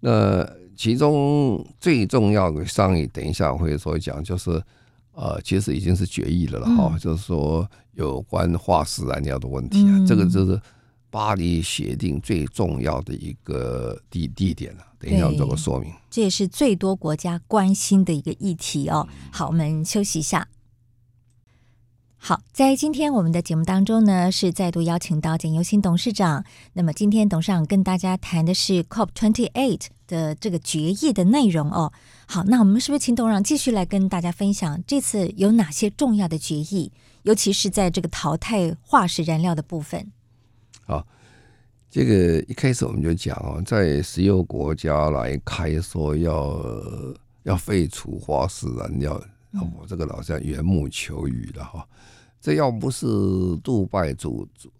[0.00, 0.44] 那
[0.76, 4.60] 其中最重要的倡议，等一下我会说讲，就是。
[5.20, 10.60] 呃，其实已经是决议了了哈，嗯、就是说有关化石燃料的问题啊，嗯、这个就是
[11.10, 14.84] 巴黎协定最重要的一个地地点了。
[15.00, 19.08] 等一下我做个说明，这也是最多国家关心的一个议题哦。
[19.32, 20.46] 好，我们休息一下。
[22.20, 26.44] 好，在今天我们的节目当中呢，是再度邀请到简尤新董事长。
[26.74, 31.92] 那么今天董事长跟大家谈的是 COP Twenty Eight 的这个决议的内容哦。
[32.26, 40.10] 好，那我们是不是请董事长继续来跟大家分享这次有哪些重要的决议，尤其是在这个淘汰化石燃料的部分？
[40.84, 41.06] 好，
[41.88, 46.60] 这个一开始我们就讲哦，在石油国家来开说要
[47.44, 49.18] 要废除化石燃料。
[49.52, 51.86] 我、哦、这个老像缘木求鱼了哈，
[52.40, 53.06] 这要不是
[53.62, 54.70] 杜拜主主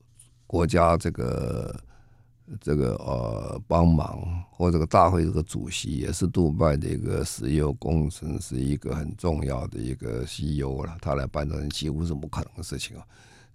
[0.46, 1.74] 国家这个
[2.61, 13.02] 这个呃帮忙，或这个大会这个主席也是杜拜的一个石油工程师，一个很重要的一个 CEO 了，他来办成几乎是不可能的事情啊。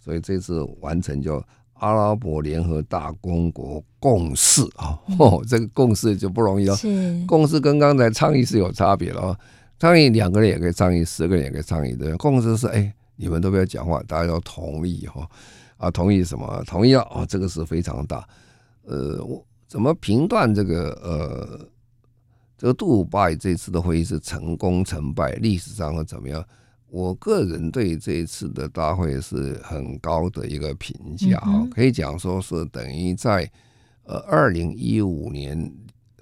[0.00, 1.42] 所以这次完成叫
[1.74, 7.24] 阿拉伯联合大公国共识啊，哦，这个共识就不容易了，是。
[7.26, 9.38] 共识跟刚才倡议是有差别了啊。
[9.84, 11.94] 倡议两个人也可以倡议，十个人也可以倡议。
[11.94, 15.28] 对，共识是哎，你们都不要讲话，大家要同意哈
[15.76, 16.64] 啊，同意什么？
[16.66, 18.26] 同意了哦，这个是非常大。
[18.84, 21.68] 呃，我怎么评断这个呃
[22.56, 25.32] 这个杜拜这次的会议是成功成败？
[25.32, 26.42] 历史上会怎么样？
[26.88, 33.46] 我个人对这一次的大会是很高的一个评价啊，可以讲说是等于在
[34.04, 35.70] 呃二零一五年。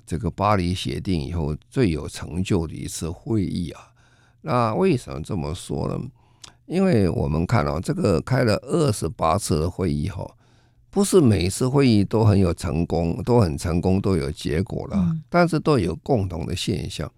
[0.06, 3.80] 这个巴黎协定以后最有成就的一次会议啊，
[4.40, 6.00] 那为什么这么说呢？
[6.66, 10.24] 因为我们看到这个开了二十八次的会议哈，
[10.90, 17.10] 不是每次会议都很有成功，都很成功，都有结果了，但是都有共同的现象，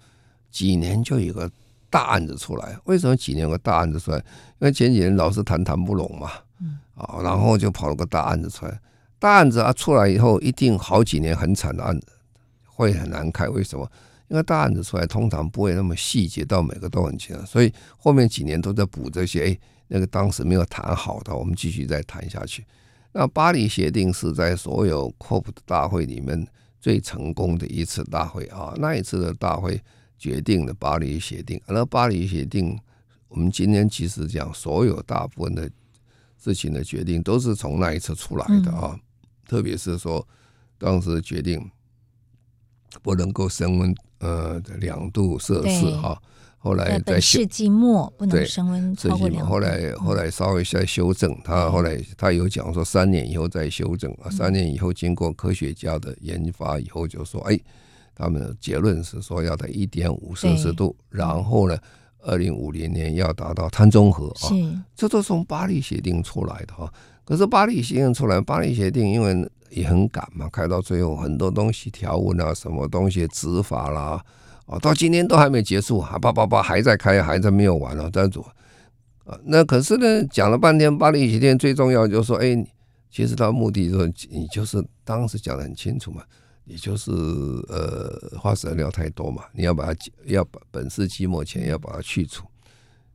[0.50, 1.50] 几年就有个
[1.90, 2.76] 大案子出来。
[2.84, 4.18] 为什么几年有个大案子出来？
[4.18, 4.24] 因
[4.66, 6.30] 为前几年老是谈谈不拢嘛，
[6.94, 8.80] 啊，然后就跑了个大案子出来，
[9.18, 12.06] 大案子啊出来以后，一定好几年很惨的案子。
[12.74, 13.90] 会很难开，为什么？
[14.28, 19.46] 因为大案子出来，通常不会那么细节到每个都很清楚，所以后面几年都在补这些。
[19.46, 19.58] 哎，
[19.88, 22.64] 那个当时没有谈好的，我们继续再谈下去。
[23.12, 26.44] 那巴黎协定是在所有 COP 的大会里面
[26.80, 28.72] 最成功的一次大会啊！
[28.78, 29.80] 那一次的大会
[30.18, 31.60] 决定了巴黎协定。
[31.68, 32.76] 那巴黎协定，
[33.28, 35.70] 我们今天其实讲所有大部分的
[36.42, 38.98] 事情的决定都是从那一次出来的啊，
[39.46, 40.26] 特别是说
[40.78, 41.70] 当时决定。
[43.02, 46.20] 不能够升温呃两度摄氏哈，
[46.58, 57.58] 后来在世纪末不能升温超过两度，后来后来稍微再修正，他后来他有讲说三年以后再修正啊，三年以后经过科学家的研发以后就说哎，
[58.14, 61.76] 他们的结论是说要在一点五摄氏度，然后呢，
[62.22, 64.48] 二零五零年要达到碳中和啊，
[64.94, 66.92] 这都是从巴黎协定出来的哈。
[67.24, 69.50] 可是巴黎协定出来，巴黎协定因为。
[69.74, 74.24] 也很赶嘛，开到最后很多东西条文啊，什么东西执法啦，
[74.66, 78.44] 哦，到今天都还没结束，啊，叭叭叭还在开，还在没有完了，在做
[79.24, 79.36] 啊。
[79.44, 82.64] 那可是呢，讲了半天，巴黎协定最重要就是说，哎，
[83.10, 86.22] 其实它目的就你就是当时讲得很清楚嘛，
[86.62, 92.46] 你就是呃，化石燃料太多嘛，你要把它要把本世纪末前要把它去除，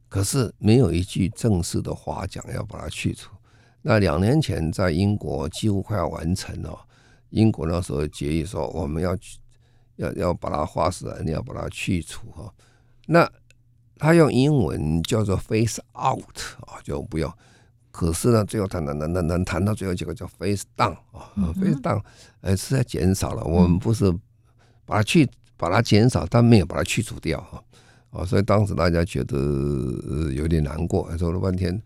[0.10, 3.32] 可是没有一句正式的话讲要把它去除。
[3.82, 6.78] 那两年前在英国几乎快要完成了，
[7.30, 9.38] 英国那时候决议说我们要去
[9.96, 12.54] 要要把它化石燃料把它去除哈，
[13.08, 13.30] 那
[13.98, 16.24] 他用英文叫做 phase out
[16.68, 17.38] 啊，就不要。
[17.92, 22.02] 可是呢，最后谈谈谈谈谈谈到最后结果叫 phase down 啊，phase down
[22.42, 24.12] 呃是在减少了，我们不是
[24.86, 27.64] 把它去把它减少，但没有把它去除掉哈
[28.12, 29.38] 啊，所以当时大家觉得
[30.34, 31.82] 有点难过，说了半天。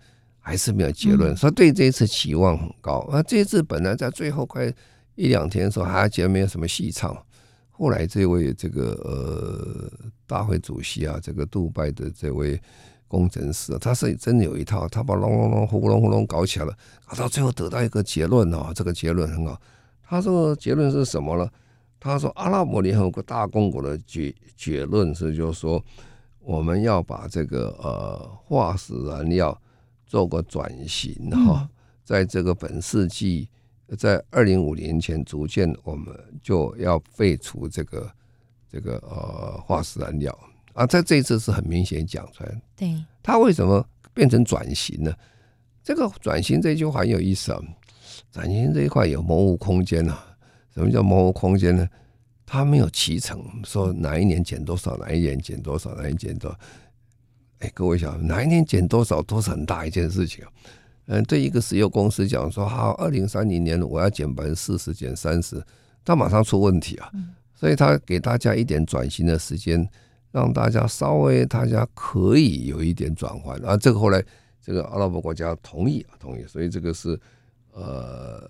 [0.46, 3.08] 还是没有结论，所以对这一次期望很高。
[3.10, 4.72] 那这一次本来在最后快
[5.16, 7.18] 一两天的时候还觉得没有什么戏唱，
[7.72, 9.90] 后来这位这个呃
[10.28, 12.62] 大会主席啊，这个杜拜的这位
[13.08, 19.58] 工程师，他是真的有一套，他把隆隆隆、呼隆呼隆搞起来了，搞到最后得到一个结论哦，这个结论很好。
[20.06, 21.50] 他说结论是什么呢？
[22.02, 25.82] 他说阿拉伯联合国大公国的结结论是，就是说
[26.42, 29.58] 我们要把这个呃化石燃料。
[30.14, 31.68] 做过转型哈，
[32.04, 33.50] 在这个本世纪，
[33.98, 38.12] 在二零五年前，逐渐我们就要废除这个
[38.72, 40.40] 这个呃化石燃料
[40.74, 42.62] 啊，在这一次是很明显讲出来。
[42.76, 45.12] 对，它为什么变成转型呢？
[45.84, 47.60] 这个转型这句话很有意思啊，
[48.32, 50.24] 转型这一块有模糊空间啊。
[50.76, 51.90] 什么叫模糊空间呢？
[52.46, 56.60] 它没有期程，说哪一年减多少，哪一年减多少，哪一年减多少。
[57.64, 60.52] 哎，各位想，哪一年减多少都是很大一件事情啊。
[61.06, 65.64] 嗯，对一个石油公司讲说，好，二零三零年我要减百分之四十，减三十，
[66.04, 67.10] 他马上出问题啊。
[67.56, 69.90] 所以他给大家一点转型的时间，
[70.34, 73.58] 让大家稍微大家可以有一点转换。
[73.66, 74.22] 啊，这个后来
[74.62, 77.18] 这个阿拉伯国家同意啊，同意，所以这个是
[77.72, 78.46] 呃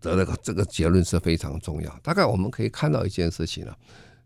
[0.00, 2.00] 得了个这个结论是非常重要。
[2.02, 3.76] 大概我们可以看到一件事情了，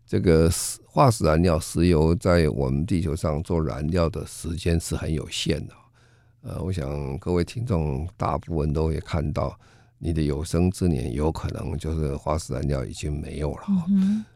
[0.05, 0.51] 这个
[0.85, 5.73] 化石燃料石油在我们地球上做燃料的时间是很有限的。
[6.43, 9.57] 呃，我想各位听众大部分都会看到，
[9.99, 13.61] 你的有生之年有可能就是化石燃料已经没有了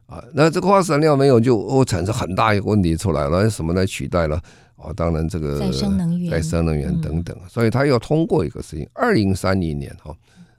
[0.05, 0.23] 啊。
[0.33, 4.39] 那这个化石燃料没有，就会产生很大一个问题出来了，什么来取代了？
[4.77, 10.15] 哦，当然这个再生能源、再生能源等等，所以它要通过一个事情，二零三零年哈，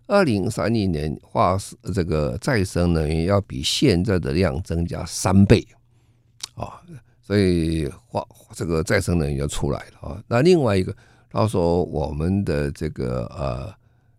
[0.06, 5.66] 二零三零年化石这个再生能源要比现在的量增加三倍
[6.54, 6.80] 啊，
[7.20, 10.22] 所以化这个再生能源就出来了啊。
[10.28, 10.94] 那另外一个，
[11.30, 13.74] 他说我们的这个呃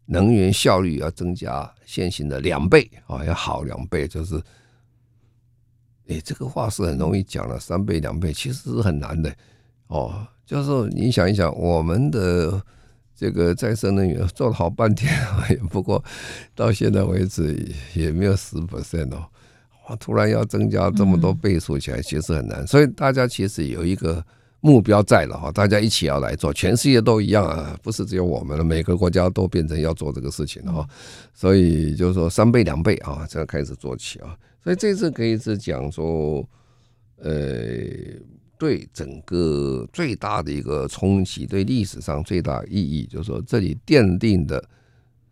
[0.06, 4.36] 能源效率要增加现行的两倍啊，要好两倍，就是，
[6.08, 9.34] 哎，这个话是很容易讲了，三倍两倍其实是很难的。
[9.88, 12.62] 哦，就是你想一想，我们的
[13.18, 15.11] 这个再生能源做了好半天，
[15.49, 16.03] 也不过
[16.53, 19.26] 到现在为止也没有十 percent 哦。
[19.89, 22.65] 哇，突然要增加这么多倍数起来，其实很难。
[22.68, 24.24] 所以大家其实有一个
[24.59, 30.88] 目标在了哈，大家一起要来做，全世界都一样啊，不是只有我们了，每个国家都变成要做这个事情了哈。
[31.34, 34.38] 所以就是说三倍两倍啊，这样开始做起啊。
[34.63, 36.47] 所以这次可以是讲说，
[37.18, 37.32] 呃。
[38.58, 44.64] 对整个最大的一个冲击，对历史上最大意义，就是说这里奠定的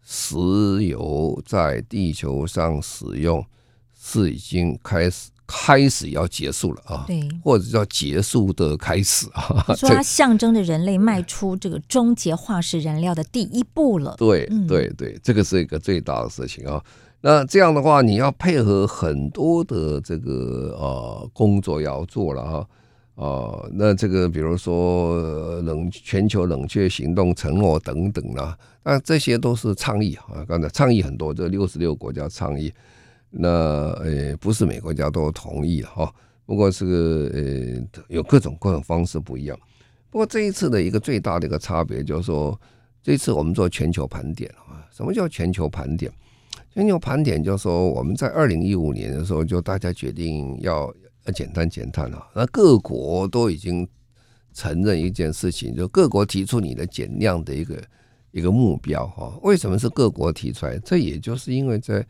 [0.04, 0.36] 石
[0.84, 3.44] 油在地球上使用
[4.00, 9.64] 是已经开始开始要结束了啊，对，或者叫结束的开始啊。
[9.76, 14.16] 说它象征着人类迈出这个终结化石燃料的第一步了。
[14.18, 16.84] 对对对，这个是一个最大的事情啊。
[17.22, 22.68] 那这样的话，你要配合很多的这个呃工作要做了哈。
[23.16, 30.44] 哦，那这个比如说冷全球冷却行动承诺等等啦，那这些都是倡议啊。
[30.46, 32.74] 刚才倡议很多，这六十六国家倡议，
[33.30, 36.14] 那呃不是每国家都同意哈。
[36.46, 39.58] 不过是个呃有各种各种方式不一样。
[40.10, 42.60] 不过这一次的一个最大的一个差别就是说，
[43.02, 44.84] 这次我们做全球盘点啊。
[44.92, 46.12] 什么叫全球盘点？
[46.74, 50.94] 全球盘点就是说我们在二零一五年的时候就大家决定要。
[51.26, 52.28] 要减碳减碳啊！
[52.36, 53.88] 那各国都已经
[54.54, 57.84] 承认一件事情，就各国提出你的减量的一个
[58.32, 59.38] 一个目标哈。
[59.42, 60.78] 为什么是各国提出来？
[60.80, 62.06] 这也就是因为在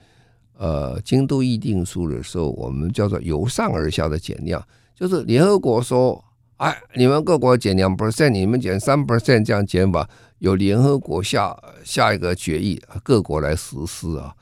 [0.58, 4.62] 呃京都议定书的时候，我们叫做由上而下的减量，
[4.94, 6.24] 就是联合国说，
[6.58, 10.10] 哎，你们各国减两 percent，你们减三 percent 这样减法，
[10.40, 14.36] 由联合国下下一个决议，各国来实施啊。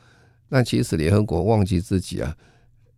[0.50, 2.36] 那其实联合国忘记自己啊。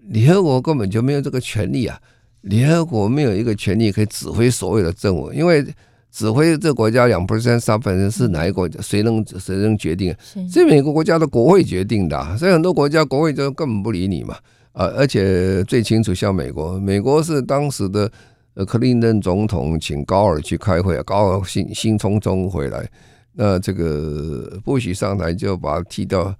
[0.08, 2.00] 联合国根本就没有这个权利啊！
[2.42, 5.66] 联合国没有一个权利可以指挥所有的政务，因为
[6.12, 8.80] 指挥这个国家两 percent、三 percent 是哪一国家？
[8.82, 10.16] 谁能谁能决定？
[10.52, 14.36] 是每个国家的国会决定的，所以很多国家国会就根本不理你嘛。
[14.74, 18.12] 呃，而且最清楚，像美国，美国是当时的
[18.54, 22.88] 呃克林顿总统请高尔去开会，高尔兴兴冲冲回来，
[23.34, 26.34] 那这个布许上台就把他踢掉。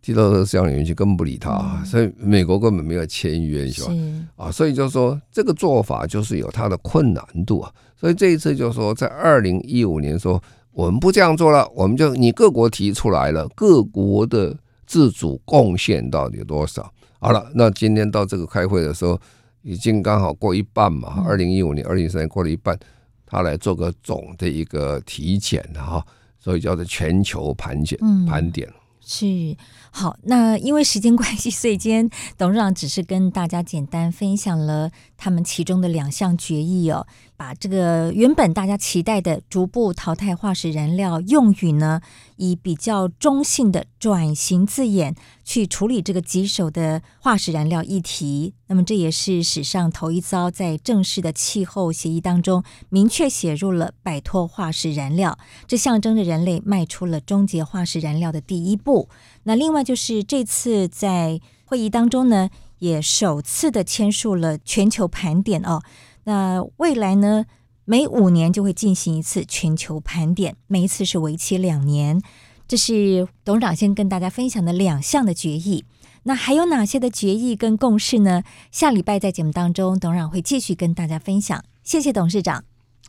[0.00, 3.92] 提到的这样的原因，根本不理他，所以美国根本没有签约，是吧？
[4.36, 7.72] 啊，所以就是说这个做法就是有它的困难度啊。
[7.96, 10.40] 所以这一次就是说，在二零一五年说
[10.70, 16.90] 我们不这样做了，我们就你各国提出来了，各国的自主贡献到底有多少？
[17.18, 19.20] 好了，那今天到这个开会的时候，
[19.62, 21.24] 已经刚好过一半嘛。
[21.26, 22.78] 二零一五年、二零一三年过了一半，
[23.26, 26.06] 他来做个总的一个体检哈，
[26.38, 28.68] 所以叫做全球盘检盘点。
[29.10, 29.56] 是
[29.90, 37.06] 好，那因为时间关系，所以今天董事长只是跟大家简单分享了他们其中的两项决议哦。
[37.34, 42.02] 把这个原本大家期待的逐步淘汰化石燃料用语呢，
[42.38, 45.14] 以比较中性的转型字眼
[45.44, 48.54] 去处理这个棘手的化石燃料议题。
[48.68, 59.08] 那么这也是史上头一遭，在正式的气候协议当中明确写入了摆脱化石燃料，这象征着人类迈出了终结化石燃料的第一步。
[59.44, 65.82] 那另外就是这次在会议当中呢，也首次的签署了全球盘点哦。
[66.24, 67.46] 那未来呢，
[67.90, 72.20] 每五年就会进行一次全球盘点，每一次是为期两年。
[72.66, 75.86] 这是董事长先跟大家分享的两项的决议。
[76.24, 78.42] 那还有哪些的决议跟共识呢？
[78.70, 81.64] 下礼拜在节目当中，董事长会继续跟大家分享。
[81.82, 82.62] 谢谢董事长，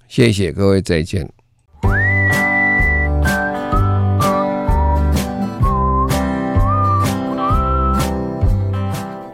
[0.08, 1.30] 谢谢各位，再见。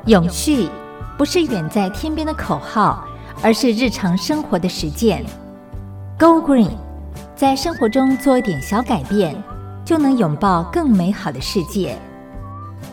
[0.08, 0.68] 永续
[1.20, 3.08] 不是远在天边的口号。
[3.42, 5.24] 而是日常生活的实践。
[6.18, 6.72] Go Green，
[7.36, 9.36] 在生活中做一点小改变，
[9.84, 11.98] 就能拥抱更美好的世界。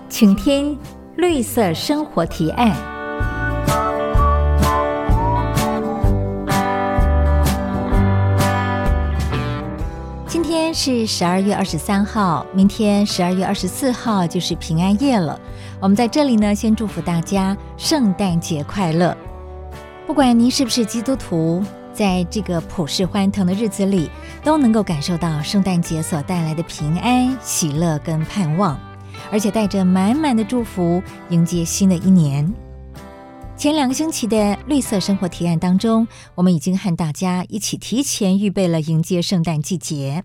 [0.09, 0.79] 请听
[1.17, 2.75] 绿色生活提案。
[10.27, 15.39] 今天是十二月二十三号，明天十二月二十四号就是平安夜了。
[15.81, 19.17] 我们在这里呢，先祝福大家圣诞节快乐。
[20.05, 24.11] 不管您是不是基督徒，在这个普世欢腾的日子里，
[24.43, 28.79] 都能够感受到圣诞节所带来的平安、喜乐跟盼望，
[29.31, 32.53] 而且带着满满的祝福迎接新的一年。
[33.57, 40.25] 前两个星期的绿色生活提案当中，我们已经和大家一起提前预备了迎接圣诞季节。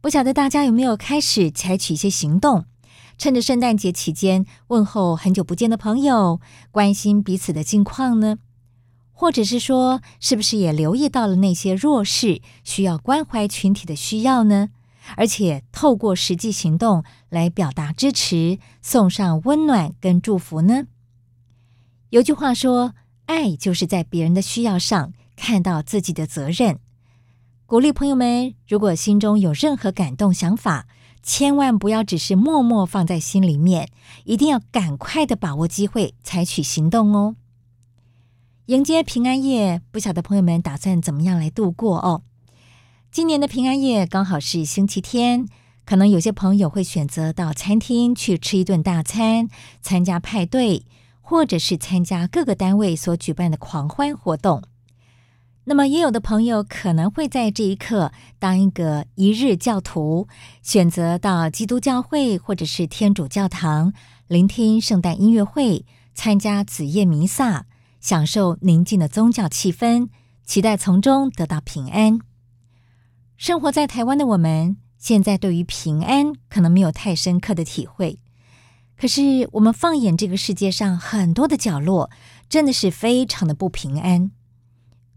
[0.00, 2.64] 不晓得大家有没有开始采取一些行动，
[3.16, 6.40] 趁着圣诞节期间问候很久不见的朋友，
[6.72, 8.38] 关心彼此的近况呢？
[9.14, 14.68] 或者是说，是不是也留意到了那些弱势需要关怀群体的需要呢？
[15.16, 20.84] 而且透过实际行动来表达支持，送上温暖跟祝福呢？
[22.10, 22.94] 有句话说
[23.26, 26.78] ：“爱就是在别人的需要上看到自己的责任。”
[27.66, 30.86] 鼓励朋友们，如果心中有任何感动想法，
[31.22, 33.88] 千万不要只是默默放在心里面，
[34.24, 37.36] 一定要赶快的把握机会，采取行动哦。
[38.66, 42.22] 迎接平安夜，不晓得朋友们打算怎么样来度过哦？
[43.10, 45.46] 今年的平安夜刚好是星期天，
[45.84, 49.48] 可能有些朋友会选择到餐厅去吃一顿大餐，
[49.82, 50.86] 参加派对，
[51.20, 54.62] 或者是参加各个单位所举办的狂欢活动。
[55.64, 60.26] 那么，也有的朋友可能会在这一刻当一个一日教徒，
[60.62, 63.92] 选择到基督教会或者是天主教堂
[64.26, 65.84] 聆听圣诞音乐会，
[66.14, 67.66] 参加子夜弥撒。
[68.04, 70.10] 享受宁静的宗教气氛，
[70.44, 72.18] 期待从中得到平安。
[73.38, 78.20] 生活在台湾的我们，现在对于平安可能没有太深刻的体会。
[78.94, 82.10] 可是，我们放眼这个世界上很多的角落，
[82.46, 84.30] 真的是非常的不平安。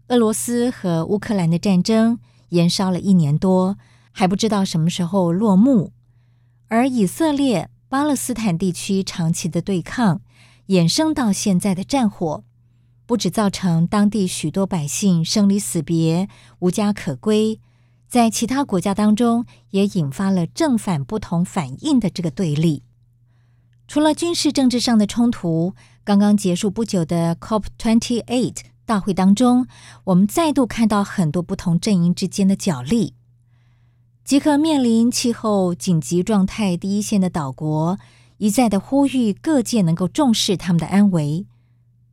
[0.06, 2.18] 俄罗斯和乌克兰的战争
[2.48, 3.76] 延烧了一年多，
[4.12, 5.92] 还不知道什么时候落幕。
[6.68, 10.22] 而以色列、巴勒斯坦地区长期的对抗，
[10.68, 12.44] 衍生到现在的战火。
[13.08, 16.28] 不止造成当地许多百姓生离死别、
[16.58, 17.58] 无家可归，
[18.06, 22.82] 在其他国家当中也引发了正反不同反应的这个对立。
[23.86, 29.66] 除了军事政治上的冲突，刚刚结束不久的 COP28 大会当中，
[30.04, 33.14] 我们再度看到很多不同阵营之间的角力。
[34.22, 37.98] 即刻面临气候紧急状态第一线的岛国，
[38.36, 41.46] 一再的呼吁各界能够重视他们的安危。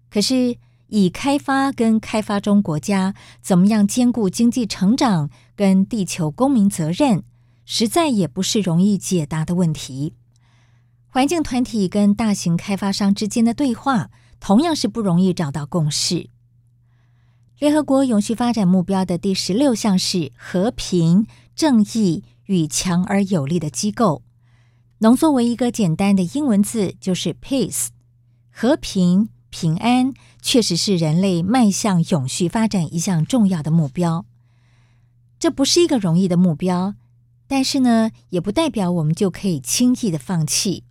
[0.10, 0.56] 可是，
[0.88, 7.24] 以开发跟开发中国家怎么样兼顾经济成长跟地球公民责任，
[7.66, 10.14] 实在也不是容易解答的问题。
[11.08, 14.10] 环境团体跟大型开发商之间的对话，
[14.40, 16.30] 同样是不容易找到共识。
[17.58, 21.26] 联合国永续发展目标的第十六项是和平、
[21.56, 24.22] 正义与强而有力的机构，
[25.00, 27.88] 浓缩为一个简单的英文字，就是 peace，
[28.52, 29.30] 和平。
[29.52, 30.12] 平安
[30.48, 34.28] 确实是人类迈向永续发展一项重要的目标。
[35.40, 36.94] 这不是一个容易的目标，
[37.48, 40.84] 但是呢，也不代表我们就可以轻易的放弃，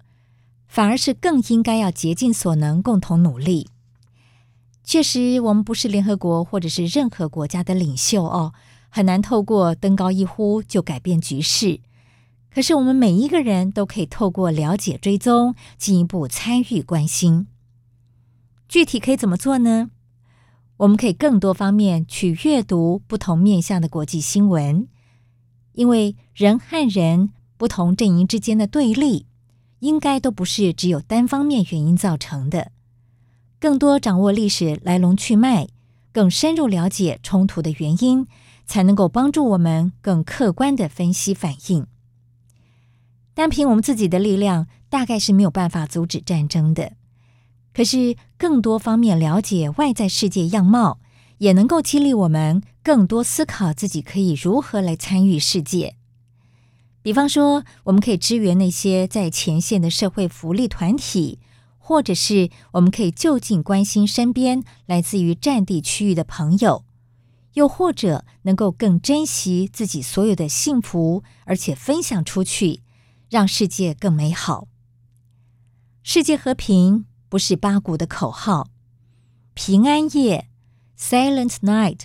[0.66, 3.68] 反而是更应该要竭尽所能，共同努力。
[4.82, 8.52] 确实，我们不是联合国或者是任何国家的领袖哦，
[8.88, 11.78] 很难透过登高一呼就改变局势。
[12.52, 17.46] 可是，我们每一个人都可以透过了解、追踪，进一步参与、关心。
[18.74, 19.88] 具体可以怎么做呢？
[20.78, 24.88] 我们可以更多方面去阅读不同面向的国际新闻，
[25.74, 29.26] 因为人和人不同阵营之间的对立，
[29.78, 32.72] 应该都不是只有单方面原因造成的。
[33.60, 35.68] 更多掌握历史来龙去脉，
[36.10, 38.26] 更深入了解冲突的原因，
[38.66, 41.86] 才能够帮助我们更客观的分析反应。
[43.34, 46.94] 单凭我们自己的力量，大概是没有办法阻止战争的。
[47.74, 51.00] 可是，更多方面了解外在世界样貌，
[51.38, 55.96] 也能够激励我们更多思考自己可以如何来参与世界。
[57.02, 61.40] 比方说，我们可以支援那些在前线的社会福利团体，
[61.76, 66.84] 或者是我们可以就近关心身边来自于战地区域的朋友，
[67.54, 72.82] 又或者能够更珍惜自己所有的幸福，而且分享出去，
[73.28, 74.68] 让世界更美好。
[76.04, 77.06] 世界和平。
[77.34, 78.68] 不是八股的口号，
[79.54, 80.46] 平安夜
[80.96, 82.02] （Silent Night）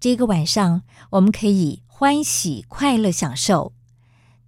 [0.00, 3.72] 这个晚上，我们可以欢喜、快乐、享受。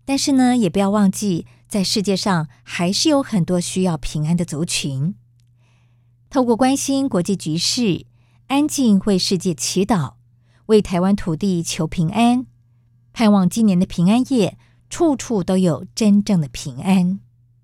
[0.04, 5.14] 但是呢，也不要忘记，在世界上还是有很多需要平安的族群。
[6.28, 8.06] 透过关心国际局势，
[8.48, 10.14] 安静为世界祈祷，
[10.66, 12.46] 为台湾土地求平安，
[13.12, 14.58] 盼望今年的平安夜，
[14.88, 17.20] 处处都有真正的平安。